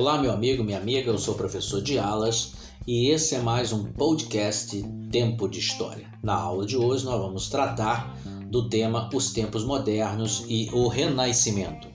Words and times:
Olá, 0.00 0.16
meu 0.16 0.32
amigo, 0.32 0.64
minha 0.64 0.78
amiga, 0.78 1.10
eu 1.10 1.18
sou 1.18 1.34
o 1.34 1.36
professor 1.36 1.82
de 1.82 1.98
alas 1.98 2.54
e 2.86 3.10
esse 3.10 3.34
é 3.34 3.38
mais 3.38 3.70
um 3.70 3.84
podcast 3.84 4.82
Tempo 5.12 5.46
de 5.46 5.58
História. 5.58 6.10
Na 6.22 6.34
aula 6.34 6.64
de 6.64 6.74
hoje, 6.74 7.04
nós 7.04 7.20
vamos 7.20 7.50
tratar 7.50 8.18
do 8.48 8.66
tema 8.66 9.10
Os 9.12 9.30
Tempos 9.30 9.62
Modernos 9.62 10.46
e 10.48 10.70
o 10.72 10.88
Renascimento. 10.88 11.86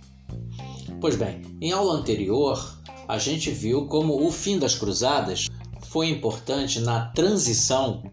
Pois 1.02 1.16
bem, 1.16 1.42
em 1.60 1.72
aula 1.72 1.96
anterior, 1.96 2.80
a 3.08 3.18
gente 3.18 3.50
viu 3.50 3.88
como 3.88 4.24
o 4.24 4.32
fim 4.32 4.60
das 4.60 4.76
Cruzadas 4.76 5.48
foi 5.88 6.08
importante 6.08 6.80
na 6.82 7.08
transição 7.08 8.04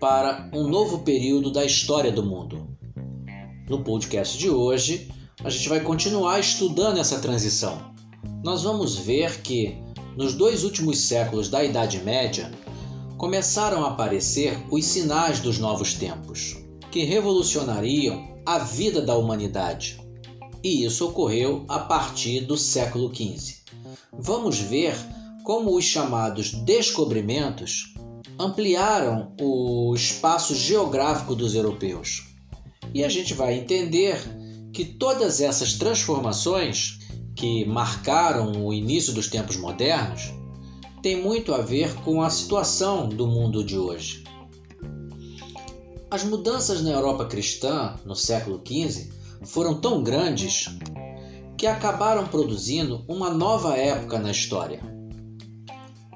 para 0.00 0.50
um 0.52 0.66
novo 0.66 1.04
período 1.04 1.52
da 1.52 1.64
história 1.64 2.10
do 2.10 2.24
mundo. 2.24 2.66
No 3.70 3.84
podcast 3.84 4.36
de 4.36 4.50
hoje, 4.50 5.08
a 5.44 5.50
gente 5.50 5.68
vai 5.68 5.78
continuar 5.78 6.40
estudando 6.40 6.98
essa 6.98 7.20
transição 7.20 7.93
nós 8.44 8.62
vamos 8.62 8.94
ver 8.94 9.40
que, 9.40 9.74
nos 10.18 10.34
dois 10.34 10.64
últimos 10.64 11.00
séculos 11.00 11.48
da 11.48 11.64
Idade 11.64 11.98
Média, 12.00 12.52
começaram 13.16 13.82
a 13.82 13.88
aparecer 13.88 14.54
os 14.70 14.84
sinais 14.84 15.40
dos 15.40 15.58
novos 15.58 15.94
tempos, 15.94 16.58
que 16.90 17.04
revolucionariam 17.04 18.36
a 18.44 18.58
vida 18.58 19.00
da 19.00 19.16
humanidade. 19.16 19.98
E 20.62 20.84
isso 20.84 21.08
ocorreu 21.08 21.64
a 21.68 21.78
partir 21.78 22.40
do 22.40 22.58
século 22.58 23.10
XV. 23.14 23.62
Vamos 24.12 24.58
ver 24.58 24.94
como 25.42 25.74
os 25.74 25.84
chamados 25.86 26.52
descobrimentos 26.52 27.94
ampliaram 28.38 29.32
o 29.40 29.94
espaço 29.94 30.54
geográfico 30.54 31.34
dos 31.34 31.54
europeus. 31.54 32.28
E 32.92 33.02
a 33.02 33.08
gente 33.08 33.32
vai 33.32 33.54
entender 33.54 34.20
que 34.70 34.84
todas 34.84 35.40
essas 35.40 35.74
transformações 35.74 36.98
que 37.34 37.64
marcaram 37.64 38.64
o 38.64 38.72
início 38.72 39.12
dos 39.12 39.28
tempos 39.28 39.56
modernos 39.56 40.32
tem 41.02 41.22
muito 41.22 41.52
a 41.52 41.58
ver 41.58 41.94
com 41.96 42.22
a 42.22 42.30
situação 42.30 43.08
do 43.08 43.26
mundo 43.26 43.62
de 43.62 43.76
hoje. 43.76 44.24
As 46.10 46.24
mudanças 46.24 46.82
na 46.82 46.90
Europa 46.90 47.26
cristã 47.26 47.96
no 48.04 48.14
século 48.14 48.62
XV 48.64 49.10
foram 49.42 49.80
tão 49.80 50.02
grandes 50.02 50.68
que 51.58 51.66
acabaram 51.66 52.26
produzindo 52.26 53.04
uma 53.08 53.30
nova 53.30 53.76
época 53.76 54.18
na 54.18 54.30
história. 54.30 54.80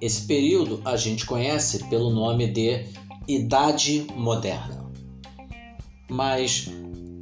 Esse 0.01 0.23
período 0.23 0.81
a 0.85 0.97
gente 0.97 1.27
conhece 1.27 1.85
pelo 1.89 2.11
nome 2.11 2.47
de 2.47 2.87
Idade 3.27 4.07
Moderna. 4.15 4.91
Mas 6.09 6.71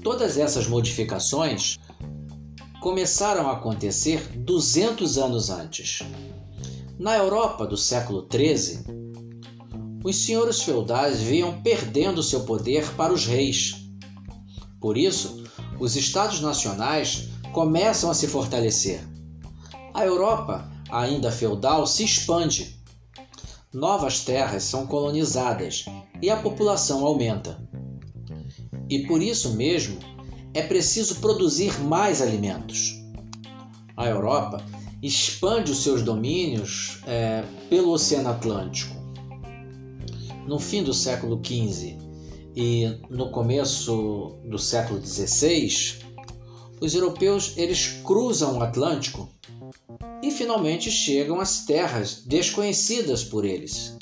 todas 0.03 0.37
essas 0.37 0.69
modificações 0.69 1.79
começaram 2.87 3.49
a 3.49 3.55
acontecer 3.55 4.29
200 4.39 5.19
anos 5.19 5.51
antes. 5.51 6.05
Na 6.97 7.17
Europa 7.17 7.67
do 7.67 7.77
século 7.77 8.25
XIII, 8.31 8.85
os 10.05 10.25
senhores 10.25 10.63
feudais 10.63 11.21
vinham 11.21 11.61
perdendo 11.63 12.23
seu 12.23 12.45
poder 12.45 12.89
para 12.93 13.13
os 13.13 13.27
reis. 13.27 13.89
Por 14.81 14.97
isso, 14.97 15.43
os 15.81 15.97
estados 15.97 16.41
nacionais 16.41 17.29
começam 17.53 18.09
a 18.09 18.15
se 18.15 18.29
fortalecer. 18.29 19.01
A 19.93 20.07
Europa, 20.07 20.71
ainda 20.89 21.33
feudal, 21.33 21.89
se 21.89 22.05
expande. 22.05 22.81
Novas 23.75 24.21
terras 24.21 24.63
são 24.63 24.87
colonizadas 24.87 25.87
e 26.23 26.31
a 26.31 26.37
população 26.37 27.05
aumenta. 27.05 27.61
E 28.89 29.01
por 29.09 29.21
isso 29.21 29.55
mesmo, 29.55 29.99
é 30.57 30.63
preciso 30.63 31.17
produzir 31.17 31.79
mais 31.81 32.23
alimentos. 32.23 32.99
A 33.95 34.07
Europa 34.07 34.65
expande 35.03 35.71
os 35.71 35.83
seus 35.83 36.01
domínios 36.01 37.01
é, 37.07 37.45
pelo 37.69 37.91
Oceano 37.93 38.31
Atlântico. 38.31 38.97
No 40.47 40.59
fim 40.59 40.83
do 40.83 40.95
século 40.95 41.39
XV 41.45 41.99
e 42.57 42.87
no 43.11 43.31
começo 43.31 44.39
do 44.47 44.59
século 44.59 44.99
XVI, 45.05 45.99
os 46.81 46.95
europeus 46.95 47.53
eles 47.59 48.01
cruzam 48.03 48.57
o 48.57 48.63
Atlântico 48.63 49.29
e 50.23 50.31
finalmente 50.31 50.91
chegam 50.91 51.39
às 51.39 51.67
terras 51.67 52.23
desconhecidas 52.25 53.23
por 53.23 53.45
eles. 53.45 53.99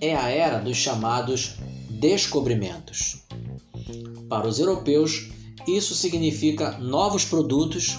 É 0.00 0.16
a 0.16 0.30
era 0.30 0.58
dos 0.58 0.78
chamados 0.78 1.56
descobrimentos. 1.90 3.27
Para 4.28 4.46
os 4.46 4.58
europeus, 4.58 5.30
isso 5.66 5.94
significa 5.94 6.78
novos 6.78 7.24
produtos, 7.24 7.98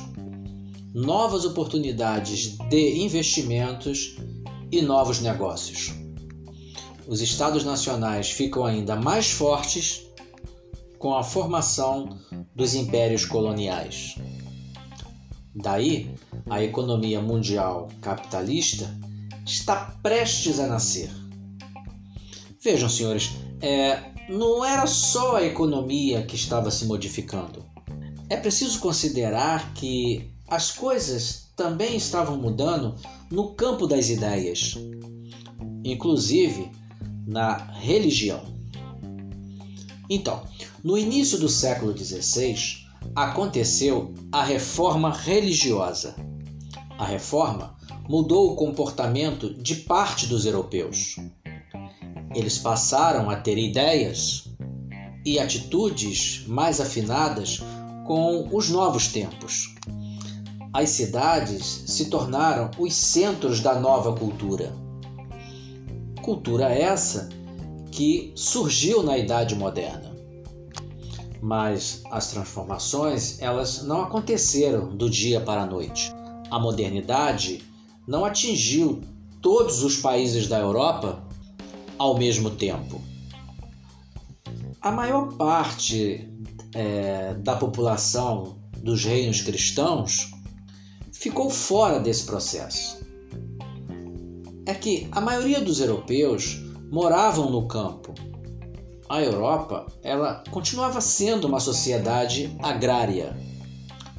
novas 0.93 1.45
oportunidades 1.45 2.57
de 2.69 2.99
investimentos 2.99 4.15
e 4.71 4.81
novos 4.81 5.19
negócios. 5.21 5.91
Os 7.07 7.21
estados 7.21 7.63
nacionais 7.63 8.29
ficam 8.29 8.65
ainda 8.65 8.95
mais 8.95 9.31
fortes 9.31 10.05
com 10.99 11.15
a 11.15 11.23
formação 11.23 12.19
dos 12.55 12.75
impérios 12.75 13.25
coloniais. 13.25 14.15
Daí, 15.55 16.13
a 16.49 16.63
economia 16.63 17.19
mundial 17.19 17.89
capitalista 18.01 18.95
está 19.45 19.97
prestes 20.03 20.59
a 20.59 20.67
nascer. 20.67 21.09
Vejam, 22.61 22.89
senhores, 22.89 23.31
é, 23.61 24.11
não 24.29 24.63
era 24.63 24.85
só 24.85 25.37
a 25.37 25.43
economia 25.43 26.23
que 26.23 26.35
estava 26.35 26.69
se 26.69 26.85
modificando. 26.85 27.65
É 28.29 28.37
preciso 28.37 28.79
considerar 28.79 29.73
que 29.73 30.29
as 30.47 30.71
coisas 30.71 31.49
também 31.55 31.97
estavam 31.97 32.37
mudando 32.37 32.95
no 33.31 33.55
campo 33.55 33.87
das 33.87 34.09
ideias, 34.09 34.75
inclusive 35.83 36.71
na 37.27 37.57
religião. 37.73 38.41
Então, 40.07 40.43
no 40.83 40.97
início 40.97 41.39
do 41.39 41.49
século 41.49 41.95
XVI, 41.97 42.55
aconteceu 43.15 44.13
a 44.31 44.43
reforma 44.43 45.11
religiosa. 45.11 46.15
A 46.97 47.05
reforma 47.05 47.75
mudou 48.07 48.51
o 48.51 48.55
comportamento 48.55 49.53
de 49.53 49.75
parte 49.75 50.27
dos 50.27 50.45
europeus. 50.45 51.15
Eles 52.33 52.57
passaram 52.57 53.29
a 53.29 53.35
ter 53.35 53.57
ideias 53.57 54.47
e 55.25 55.39
atitudes 55.39 56.43
mais 56.47 56.79
afinadas 56.79 57.61
com 58.05 58.47
os 58.51 58.69
novos 58.69 59.07
tempos. 59.07 59.75
As 60.71 60.89
cidades 60.89 61.83
se 61.87 62.09
tornaram 62.09 62.69
os 62.77 62.93
centros 62.93 63.59
da 63.59 63.79
nova 63.79 64.13
cultura. 64.13 64.71
Cultura 66.21 66.69
essa 66.69 67.29
que 67.91 68.31
surgiu 68.35 69.01
na 69.01 69.17
Idade 69.17 69.55
Moderna. 69.55 70.15
Mas 71.41 72.03
as 72.11 72.31
transformações, 72.31 73.41
elas 73.41 73.83
não 73.83 74.01
aconteceram 74.01 74.95
do 74.95 75.09
dia 75.09 75.41
para 75.41 75.63
a 75.63 75.65
noite. 75.65 76.13
A 76.51 76.59
modernidade 76.59 77.63
não 78.07 78.25
atingiu 78.25 79.01
todos 79.41 79.83
os 79.83 79.97
países 79.97 80.47
da 80.47 80.59
Europa 80.59 81.28
ao 81.99 82.17
mesmo 82.17 82.49
tempo. 82.51 83.01
A 84.81 84.89
maior 84.91 85.33
parte 85.33 86.27
é, 86.73 87.33
da 87.35 87.57
população 87.57 88.57
dos 88.77 89.03
reinos 89.03 89.41
cristãos 89.41 90.31
ficou 91.11 91.49
fora 91.49 91.99
desse 91.99 92.25
processo. 92.25 93.05
É 94.65 94.73
que 94.73 95.09
a 95.11 95.19
maioria 95.19 95.59
dos 95.59 95.81
europeus 95.81 96.57
moravam 96.89 97.51
no 97.51 97.67
campo. 97.67 98.13
A 99.09 99.21
Europa, 99.21 99.87
ela 100.01 100.43
continuava 100.51 101.01
sendo 101.01 101.45
uma 101.45 101.59
sociedade 101.59 102.55
agrária. 102.61 103.35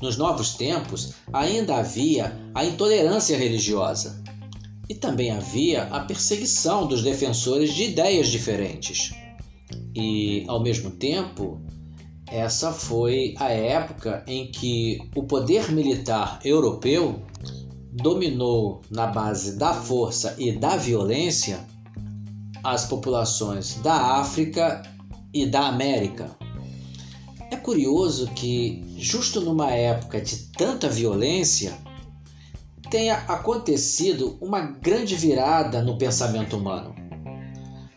Nos 0.03 0.17
novos 0.17 0.55
tempos, 0.55 1.15
ainda 1.33 1.77
havia 1.77 2.37
a 2.55 2.65
intolerância 2.65 3.37
religiosa 3.37 4.23
e 4.91 4.95
também 4.97 5.31
havia 5.31 5.85
a 5.85 6.01
perseguição 6.01 6.85
dos 6.85 7.01
defensores 7.01 7.73
de 7.73 7.85
ideias 7.85 8.27
diferentes. 8.27 9.15
E, 9.95 10.45
ao 10.49 10.61
mesmo 10.61 10.91
tempo, 10.91 11.61
essa 12.27 12.73
foi 12.73 13.37
a 13.39 13.51
época 13.51 14.25
em 14.27 14.51
que 14.51 14.99
o 15.15 15.23
poder 15.23 15.71
militar 15.71 16.41
europeu 16.45 17.23
dominou 17.93 18.83
na 18.91 19.07
base 19.07 19.57
da 19.57 19.73
força 19.73 20.35
e 20.37 20.51
da 20.51 20.77
violência 20.77 21.65
as 22.65 22.85
populações 22.87 23.77
da 23.77 24.19
África 24.19 24.83
e 25.33 25.47
da 25.47 25.69
América. 25.69 26.37
É 27.49 27.55
curioso 27.55 28.27
que, 28.35 28.83
justo 28.99 29.41
numa 29.41 29.71
época 29.71 30.21
de 30.21 30.37
tanta 30.49 30.89
violência, 30.89 31.79
tenha 32.91 33.15
acontecido 33.29 34.37
uma 34.41 34.61
grande 34.61 35.15
virada 35.15 35.81
no 35.81 35.97
pensamento 35.97 36.57
humano. 36.57 36.95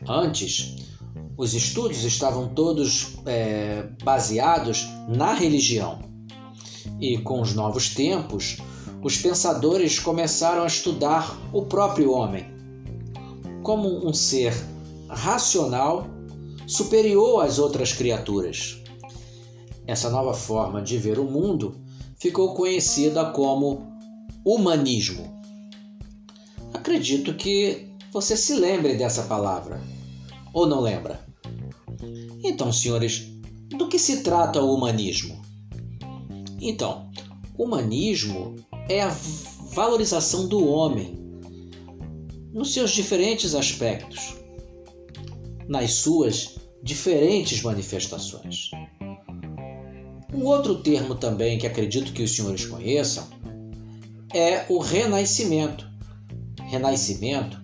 Antes, 0.07 0.75
os 1.35 1.53
estudos 1.55 2.03
estavam 2.03 2.49
todos 2.53 3.15
é, 3.25 3.87
baseados 4.03 4.87
na 5.09 5.33
religião. 5.33 5.99
E 6.99 7.17
com 7.17 7.41
os 7.41 7.55
novos 7.55 7.89
tempos, 7.89 8.57
os 9.01 9.17
pensadores 9.17 9.99
começaram 9.99 10.63
a 10.63 10.67
estudar 10.67 11.37
o 11.51 11.63
próprio 11.63 12.11
homem 12.11 12.53
como 13.63 14.07
um 14.07 14.13
ser 14.13 14.53
racional 15.09 16.05
superior 16.67 17.43
às 17.43 17.57
outras 17.57 17.93
criaturas. 17.93 18.81
Essa 19.87 20.09
nova 20.09 20.33
forma 20.33 20.81
de 20.81 20.97
ver 20.97 21.17
o 21.17 21.23
mundo 21.23 21.75
ficou 22.17 22.53
conhecida 22.53 23.25
como 23.31 23.92
humanismo. 24.45 25.41
Acredito 26.73 27.33
que 27.33 27.87
você 28.11 28.35
se 28.35 28.53
lembre 28.55 28.95
dessa 28.95 29.23
palavra, 29.23 29.81
ou 30.53 30.67
não 30.67 30.81
lembra? 30.81 31.25
Então, 32.43 32.71
senhores, 32.71 33.31
do 33.69 33.87
que 33.87 33.97
se 33.97 34.21
trata 34.21 34.61
o 34.61 34.73
humanismo? 34.73 35.41
Então, 36.59 37.09
humanismo 37.57 38.55
é 38.89 39.01
a 39.01 39.15
valorização 39.71 40.47
do 40.47 40.67
homem 40.67 41.17
nos 42.51 42.73
seus 42.73 42.91
diferentes 42.91 43.55
aspectos, 43.55 44.35
nas 45.67 45.93
suas 45.93 46.55
diferentes 46.83 47.61
manifestações. 47.61 48.69
Um 50.33 50.45
outro 50.45 50.81
termo 50.81 51.15
também 51.15 51.57
que 51.57 51.65
acredito 51.65 52.11
que 52.11 52.23
os 52.23 52.35
senhores 52.35 52.65
conheçam 52.65 53.32
é 54.33 54.65
o 54.67 54.79
renascimento. 54.79 55.87
Renascimento 56.65 57.61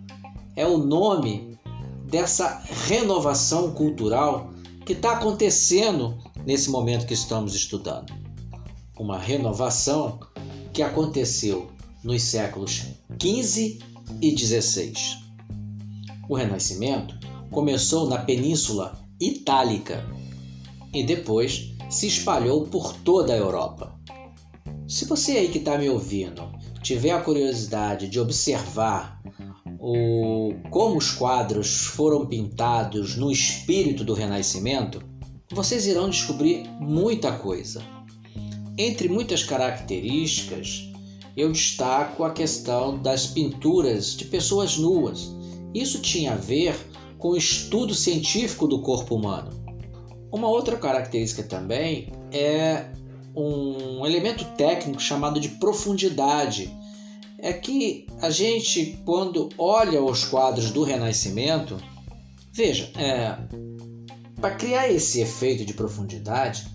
é 0.55 0.67
o 0.67 0.77
nome 0.77 1.57
dessa 2.05 2.61
renovação 2.87 3.71
cultural 3.73 4.53
que 4.85 4.93
está 4.93 5.13
acontecendo 5.13 6.17
nesse 6.45 6.69
momento 6.69 7.07
que 7.07 7.13
estamos 7.13 7.55
estudando. 7.55 8.13
Uma 8.99 9.17
renovação 9.17 10.19
que 10.71 10.83
aconteceu 10.83 11.71
nos 12.03 12.21
séculos 12.21 12.85
15 13.17 13.79
e 14.21 14.31
16. 14.35 15.17
O 16.27 16.35
Renascimento 16.35 17.17
começou 17.49 18.07
na 18.07 18.19
Península 18.19 18.99
Itálica 19.19 20.05
e 20.93 21.03
depois 21.03 21.73
se 21.89 22.07
espalhou 22.07 22.67
por 22.67 22.93
toda 22.93 23.33
a 23.33 23.37
Europa. 23.37 23.98
Se 24.89 25.05
você 25.05 25.33
aí 25.33 25.49
que 25.49 25.59
está 25.59 25.77
me 25.77 25.87
ouvindo 25.87 26.49
tiver 26.81 27.11
a 27.11 27.21
curiosidade 27.21 28.07
de 28.07 28.19
observar 28.19 29.21
o, 29.79 30.51
como 30.71 30.97
os 30.97 31.11
quadros 31.11 31.85
foram 31.85 32.25
pintados 32.25 33.15
no 33.15 33.31
espírito 33.31 34.03
do 34.03 34.15
Renascimento, 34.15 34.99
vocês 35.51 35.85
irão 35.85 36.09
descobrir 36.09 36.67
muita 36.79 37.31
coisa. 37.31 37.83
Entre 38.75 39.07
muitas 39.07 39.43
características, 39.43 40.89
eu 41.37 41.51
destaco 41.51 42.23
a 42.23 42.31
questão 42.31 42.97
das 42.97 43.27
pinturas 43.27 44.17
de 44.17 44.25
pessoas 44.25 44.75
nuas. 44.75 45.31
Isso 45.71 46.01
tinha 46.01 46.33
a 46.33 46.37
ver 46.37 46.75
com 47.19 47.29
o 47.29 47.37
estudo 47.37 47.93
científico 47.93 48.67
do 48.67 48.81
corpo 48.81 49.13
humano. 49.13 49.51
Uma 50.31 50.47
outra 50.47 50.77
característica 50.77 51.43
também 51.43 52.11
é 52.31 52.89
um 53.35 54.05
elemento 54.05 54.45
técnico 54.55 55.01
chamado 55.01 55.39
de 55.39 55.49
profundidade. 55.49 56.75
É 57.37 57.53
que 57.53 58.05
a 58.21 58.29
gente, 58.29 58.99
quando 59.05 59.49
olha 59.57 60.03
os 60.03 60.25
quadros 60.25 60.71
do 60.71 60.83
Renascimento, 60.83 61.77
veja, 62.51 62.91
é, 62.97 63.37
para 64.39 64.55
criar 64.55 64.89
esse 64.89 65.21
efeito 65.21 65.63
de 65.65 65.73
profundidade, 65.73 66.67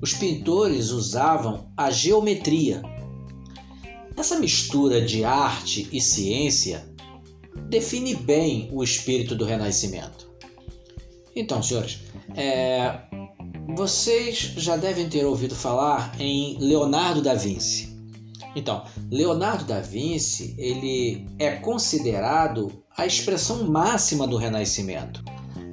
os 0.00 0.14
pintores 0.14 0.90
usavam 0.90 1.70
a 1.76 1.90
geometria. 1.90 2.82
Essa 4.16 4.38
mistura 4.38 5.00
de 5.00 5.24
arte 5.24 5.88
e 5.92 6.00
ciência 6.00 6.88
define 7.68 8.14
bem 8.14 8.68
o 8.72 8.82
espírito 8.82 9.34
do 9.34 9.44
Renascimento. 9.44 10.30
Então, 11.34 11.62
senhores, 11.62 12.00
é, 12.34 13.00
vocês 13.74 14.52
já 14.56 14.76
devem 14.76 15.08
ter 15.08 15.24
ouvido 15.24 15.54
falar 15.54 16.14
em 16.18 16.56
Leonardo 16.58 17.22
da 17.22 17.34
Vinci. 17.34 17.90
Então, 18.54 18.84
Leonardo 19.10 19.64
da 19.64 19.80
Vinci 19.80 20.54
ele 20.58 21.26
é 21.38 21.52
considerado 21.52 22.72
a 22.96 23.06
expressão 23.06 23.64
máxima 23.64 24.26
do 24.26 24.36
Renascimento. 24.36 25.22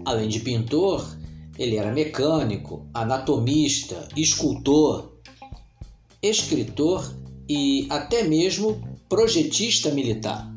Além 0.06 0.30
de 0.30 0.40
pintor, 0.40 1.18
ele 1.58 1.76
era 1.76 1.92
mecânico, 1.92 2.86
anatomista, 2.94 4.08
escultor, 4.16 5.12
escritor 6.22 7.14
e 7.50 7.88
até 7.90 8.24
mesmo 8.24 8.82
projetista 9.10 9.92
militar. 9.92 10.52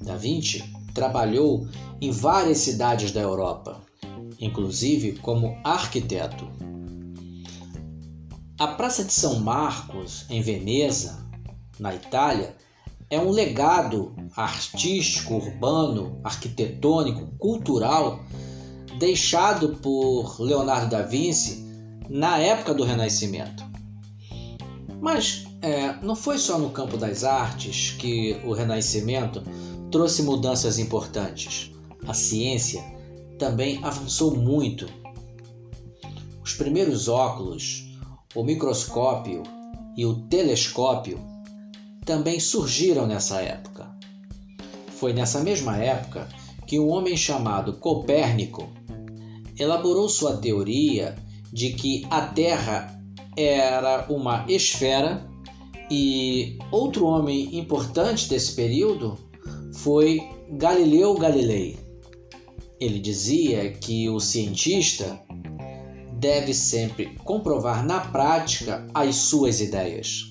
Da 0.00 0.16
Vinci 0.16 0.64
trabalhou 0.94 1.66
em 2.00 2.10
várias 2.10 2.58
cidades 2.58 3.10
da 3.10 3.20
Europa, 3.20 3.85
inclusive 4.40 5.12
como 5.18 5.58
arquiteto. 5.64 6.48
A 8.58 8.68
Praça 8.68 9.04
de 9.04 9.12
São 9.12 9.40
Marcos, 9.40 10.24
em 10.30 10.40
Veneza, 10.40 11.26
na 11.78 11.94
Itália, 11.94 12.56
é 13.10 13.20
um 13.20 13.30
legado 13.30 14.14
artístico, 14.34 15.34
urbano, 15.34 16.20
arquitetônico, 16.24 17.26
cultural 17.38 18.24
deixado 18.98 19.76
por 19.76 20.40
Leonardo 20.40 20.90
da 20.90 21.02
Vinci 21.02 21.64
na 22.08 22.38
época 22.38 22.72
do 22.72 22.84
Renascimento. 22.84 23.64
Mas 25.00 25.46
é, 25.60 25.94
não 26.02 26.16
foi 26.16 26.38
só 26.38 26.58
no 26.58 26.70
campo 26.70 26.96
das 26.96 27.24
artes 27.24 27.90
que 27.98 28.40
o 28.44 28.52
Renascimento 28.52 29.42
trouxe 29.90 30.22
mudanças 30.22 30.78
importantes. 30.78 31.70
A 32.06 32.14
ciência 32.14 32.82
também 33.38 33.80
avançou 33.82 34.36
muito. 34.36 34.86
Os 36.42 36.54
primeiros 36.54 37.08
óculos, 37.08 37.84
o 38.34 38.42
microscópio 38.42 39.42
e 39.96 40.04
o 40.04 40.14
telescópio 40.28 41.18
também 42.04 42.38
surgiram 42.38 43.06
nessa 43.06 43.40
época. 43.40 43.90
Foi 44.88 45.12
nessa 45.12 45.40
mesma 45.40 45.76
época 45.76 46.28
que 46.66 46.78
um 46.78 46.88
homem 46.88 47.16
chamado 47.16 47.74
Copérnico 47.74 48.68
elaborou 49.58 50.08
sua 50.08 50.36
teoria 50.36 51.16
de 51.52 51.70
que 51.70 52.06
a 52.10 52.22
Terra 52.22 53.00
era 53.36 54.06
uma 54.08 54.44
esfera 54.48 55.28
e 55.90 56.58
outro 56.70 57.06
homem 57.06 57.56
importante 57.58 58.28
desse 58.28 58.54
período 58.54 59.18
foi 59.74 60.20
Galileu 60.50 61.14
Galilei. 61.14 61.85
Ele 62.78 62.98
dizia 62.98 63.72
que 63.72 64.08
o 64.10 64.20
cientista 64.20 65.18
deve 66.12 66.52
sempre 66.52 67.16
comprovar 67.24 67.84
na 67.84 68.00
prática 68.00 68.86
as 68.92 69.16
suas 69.16 69.60
ideias. 69.60 70.28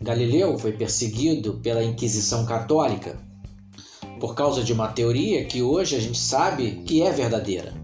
Galileu 0.00 0.56
foi 0.56 0.72
perseguido 0.72 1.54
pela 1.54 1.82
Inquisição 1.82 2.46
Católica 2.46 3.18
por 4.20 4.34
causa 4.34 4.62
de 4.62 4.72
uma 4.72 4.88
teoria 4.88 5.44
que 5.44 5.62
hoje 5.62 5.96
a 5.96 6.00
gente 6.00 6.18
sabe 6.18 6.82
que 6.86 7.02
é 7.02 7.10
verdadeira. 7.10 7.74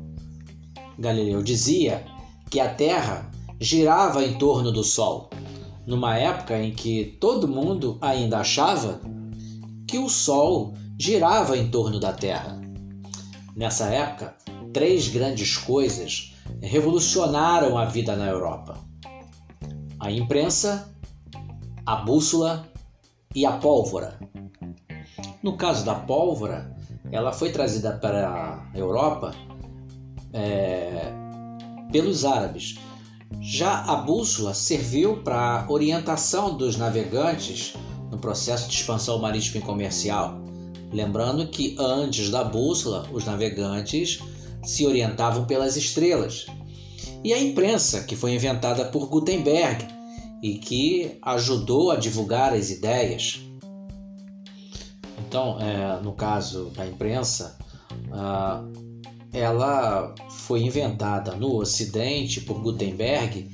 Galileu 0.99 1.43
dizia 1.43 2.05
que 2.49 2.61
a 2.61 2.73
Terra 2.73 3.31
girava 3.61 4.25
em 4.25 4.35
torno 4.39 4.71
do 4.71 4.85
Sol, 4.85 5.31
numa 5.87 6.17
época 6.17 6.57
em 6.63 6.73
que 6.73 7.17
todo 7.21 7.49
mundo 7.49 7.99
ainda 8.01 8.39
achava 8.39 9.01
que 9.89 9.99
o 9.99 10.09
Sol 10.09 10.75
girava 10.99 11.57
em 11.57 11.71
torno 11.71 11.99
da 11.99 12.13
Terra. 12.13 12.66
Nessa 13.57 13.87
época, 13.87 14.37
três 14.71 15.09
grandes 15.09 15.57
coisas 15.57 16.35
revolucionaram 16.61 17.79
a 17.79 17.87
vida 17.87 18.15
na 18.15 18.27
Europa: 18.27 18.79
a 19.99 20.11
imprensa, 20.11 20.95
a 21.87 21.97
bússola 21.97 22.69
e 23.35 23.47
a 23.47 23.53
pólvora. 23.53 24.21
No 25.43 25.57
caso 25.57 25.87
da 25.87 25.95
pólvora, 25.95 26.77
ela 27.11 27.33
foi 27.33 27.51
trazida 27.51 27.93
para 27.97 28.29
a 28.29 28.77
Europa 28.77 29.35
é, 30.35 31.11
pelos 31.91 32.27
árabes. 32.27 32.79
Já 33.41 33.85
a 33.85 33.97
bússola 33.97 34.53
serviu 34.53 35.23
para 35.23 35.65
orientação 35.71 36.55
dos 36.55 36.77
navegantes 36.77 37.73
no 38.11 38.19
processo 38.19 38.69
de 38.69 38.75
expansão 38.75 39.19
marítima 39.19 39.59
e 39.59 39.67
comercial. 39.67 40.45
Lembrando 40.93 41.49
que 41.49 41.77
antes 41.79 42.31
da 42.31 42.45
bússola, 42.45 43.09
os 43.13 43.25
navegantes 43.25 44.21
se 44.65 44.87
orientavam 44.87 45.45
pelas 45.45 45.77
estrelas. 45.77 46.47
E 47.25 47.33
a 47.33 47.41
imprensa, 47.41 48.05
que 48.05 48.15
foi 48.15 48.35
inventada 48.35 48.85
por 48.87 49.09
Gutenberg 49.09 49.87
e 50.43 50.59
que 50.59 51.19
ajudou 51.23 51.91
a 51.91 51.97
divulgar 51.97 52.53
as 52.53 52.71
ideias. 52.71 53.41
Então, 55.27 55.59
é, 55.61 56.01
no 56.03 56.13
caso 56.13 56.71
da 56.71 56.87
imprensa, 56.87 57.59
uh, 58.09 58.97
ela 59.33 60.15
foi 60.31 60.63
inventada 60.63 61.35
no 61.35 61.57
Ocidente 61.57 62.41
por 62.41 62.61
Gutenberg 62.61 63.51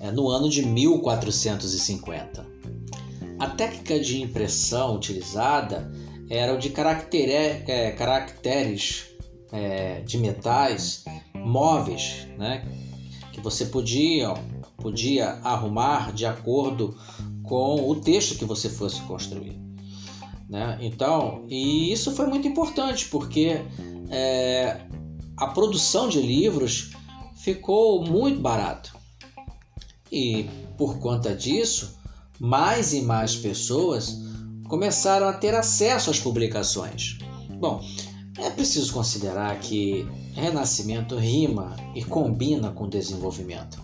é, 0.00 0.10
no 0.10 0.28
ano 0.28 0.50
de 0.50 0.66
1450. 0.66 2.44
a 3.38 3.50
técnica 3.50 3.98
de 3.98 4.22
impressão 4.22 4.96
utilizada 4.96 5.90
era 6.28 6.54
o 6.54 6.58
de 6.58 6.70
caractere, 6.70 7.32
é, 7.32 7.92
caracteres 7.92 9.06
é, 9.52 10.00
de 10.00 10.18
metais 10.18 11.04
móveis, 11.34 12.26
né? 12.38 12.66
que 13.32 13.40
você 13.40 13.66
podia, 13.66 14.32
podia 14.76 15.40
arrumar 15.42 16.12
de 16.12 16.24
acordo 16.24 16.96
com 17.42 17.88
o 17.88 17.96
texto 17.96 18.38
que 18.38 18.44
você 18.44 18.68
fosse 18.68 19.00
construir. 19.02 19.60
Né? 20.48 20.78
Então, 20.80 21.44
e 21.48 21.92
isso 21.92 22.12
foi 22.12 22.26
muito 22.26 22.46
importante 22.46 23.08
porque 23.08 23.60
é, 24.10 24.80
a 25.36 25.48
produção 25.48 26.08
de 26.08 26.20
livros 26.20 26.92
ficou 27.36 28.04
muito 28.04 28.40
barato. 28.40 28.94
E 30.10 30.48
por 30.78 30.98
conta 30.98 31.34
disso, 31.34 31.98
mais 32.38 32.92
e 32.92 33.02
mais 33.02 33.34
pessoas 33.36 34.16
começaram 34.68 35.28
a 35.28 35.32
ter 35.32 35.54
acesso 35.54 36.10
às 36.10 36.18
publicações. 36.18 37.18
Bom, 37.58 37.80
é 38.38 38.50
preciso 38.50 38.92
considerar 38.92 39.58
que 39.60 40.06
renascimento 40.34 41.16
rima 41.16 41.76
e 41.94 42.04
combina 42.04 42.70
com 42.70 42.88
desenvolvimento. 42.88 43.82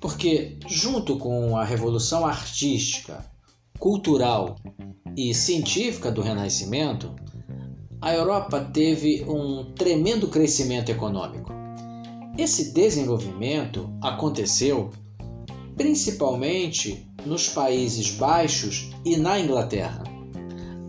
Porque, 0.00 0.58
junto 0.66 1.16
com 1.16 1.56
a 1.56 1.64
revolução 1.64 2.26
artística, 2.26 3.24
cultural 3.78 4.56
e 5.16 5.34
científica 5.34 6.10
do 6.10 6.22
Renascimento, 6.22 7.14
a 8.00 8.14
Europa 8.14 8.60
teve 8.60 9.24
um 9.28 9.72
tremendo 9.74 10.28
crescimento 10.28 10.90
econômico. 10.90 11.52
Esse 12.38 12.72
desenvolvimento 12.72 13.90
aconteceu 14.02 14.90
principalmente 15.76 17.06
nos 17.24 17.48
Países 17.48 18.10
Baixos 18.12 18.90
e 19.04 19.16
na 19.16 19.38
Inglaterra. 19.38 20.04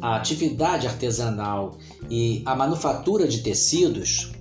A 0.02 0.16
atividade 0.16 0.88
artesanal 0.88 1.78
e 2.10 2.42
a 2.46 2.56
manufatura 2.56 3.28
de 3.28 3.40
tecidos 3.40 4.32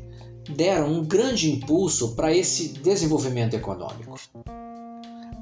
deram 0.55 0.93
um 0.93 1.05
grande 1.05 1.51
impulso 1.51 2.15
para 2.15 2.35
esse 2.35 2.69
desenvolvimento 2.69 3.55
econômico. 3.55 4.15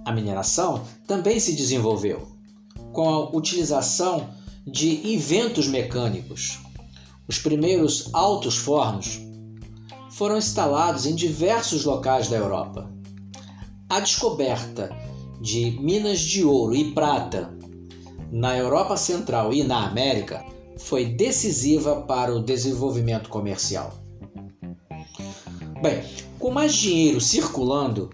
A 0.05 0.13
mineração 0.13 0.85
também 1.07 1.39
se 1.39 1.53
desenvolveu 1.55 2.29
com 2.93 3.09
a 3.09 3.31
utilização 3.37 4.31
de 4.67 5.13
inventos 5.13 5.67
mecânicos. 5.67 6.61
Os 7.29 7.39
primeiros 7.39 8.09
altos 8.13 8.57
fornos 8.57 9.21
foram 10.11 10.39
instalados 10.39 11.07
em 11.07 11.15
diversos 11.15 11.85
locais 11.85 12.29
da 12.29 12.37
Europa. 12.37 12.94
A 13.89 14.01
descoberta 14.01 14.91
de 15.41 15.73
minas 15.73 16.21
de 16.21 16.43
ouro 16.43 16.75
e 16.75 16.93
prata 16.93 17.55
na 18.33 18.57
Europa 18.57 18.97
Central 18.97 19.53
e 19.53 19.63
na 19.63 19.87
América 19.87 20.45
foi 20.79 21.05
decisiva 21.05 22.03
para 22.03 22.35
o 22.35 22.43
desenvolvimento 22.43 23.29
comercial. 23.29 23.93
Bem, 25.83 26.03
com 26.39 26.51
mais 26.51 26.75
dinheiro 26.75 27.21
circulando 27.21 28.11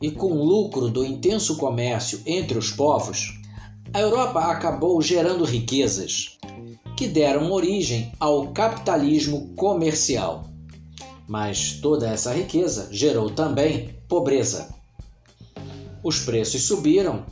e 0.00 0.10
com 0.10 0.32
o 0.32 0.44
lucro 0.44 0.88
do 0.88 1.04
intenso 1.04 1.56
comércio 1.56 2.20
entre 2.26 2.58
os 2.58 2.72
povos, 2.72 3.40
a 3.94 4.00
Europa 4.00 4.40
acabou 4.40 5.00
gerando 5.00 5.44
riquezas 5.44 6.36
que 6.96 7.06
deram 7.06 7.50
origem 7.52 8.12
ao 8.18 8.48
capitalismo 8.52 9.54
comercial. 9.54 10.44
Mas 11.28 11.74
toda 11.80 12.08
essa 12.08 12.32
riqueza 12.32 12.88
gerou 12.90 13.30
também 13.30 13.94
pobreza. 14.08 14.81
Os 16.02 16.20
preços 16.20 16.62
subiram 16.64 17.24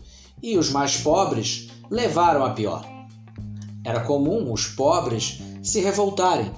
e 0.42 0.56
os 0.56 0.70
mais 0.70 0.96
pobres 0.96 1.68
levaram 1.90 2.44
a 2.44 2.50
pior. 2.50 2.84
Era 3.84 4.00
comum 4.00 4.52
os 4.52 4.66
pobres 4.66 5.40
se 5.62 5.80
revoltarem. 5.80 6.50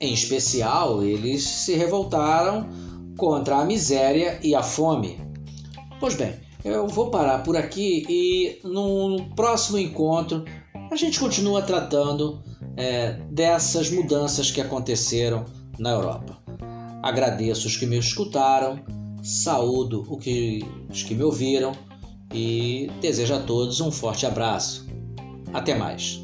Em 0.00 0.12
especial, 0.12 1.02
eles 1.02 1.42
se 1.42 1.74
revoltaram 1.74 2.68
contra 3.16 3.56
a 3.56 3.64
miséria 3.64 4.38
e 4.42 4.54
a 4.54 4.62
fome. 4.62 5.18
Pois 6.00 6.14
bem, 6.14 6.34
eu 6.64 6.86
vou 6.88 7.10
parar 7.10 7.42
por 7.42 7.56
aqui 7.56 8.04
e 8.08 8.60
no 8.64 9.30
próximo 9.34 9.78
encontro 9.78 10.44
a 10.90 10.96
gente 10.96 11.18
continua 11.18 11.62
tratando 11.62 12.42
é, 12.76 13.12
dessas 13.30 13.90
mudanças 13.90 14.50
que 14.50 14.60
aconteceram 14.60 15.44
na 15.78 15.90
Europa. 15.90 16.38
Agradeço 17.02 17.66
os 17.66 17.76
que 17.76 17.86
me 17.86 17.98
escutaram, 17.98 18.80
saúdo 19.24 20.02
os 20.90 21.02
que 21.02 21.14
me 21.14 21.24
ouviram 21.24 21.72
e 22.32 22.90
desejo 23.00 23.34
a 23.34 23.40
todos 23.40 23.80
um 23.80 23.90
forte 23.90 24.26
abraço. 24.26 24.86
Até 25.52 25.74
mais! 25.74 26.23